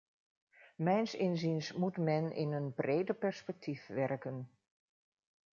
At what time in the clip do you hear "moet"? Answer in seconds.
1.73-1.97